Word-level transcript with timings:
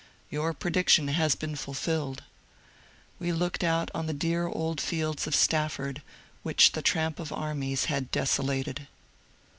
Your 0.31 0.55
prediction 0.55 1.09
has 1.09 1.35
been 1.35 1.55
fulfilled.'' 1.55 2.23
We 3.19 3.31
looked 3.31 3.63
out 3.63 3.91
on 3.93 4.07
the 4.07 4.15
dear 4.15 4.47
old 4.47 4.81
fields 4.81 5.27
of 5.27 5.35
Stafford 5.35 6.01
which 6.41 6.71
the 6.71 6.81
tramp 6.81 7.19
of 7.19 7.31
armies 7.31 7.85
had 7.85 8.09
desolated. 8.09 8.87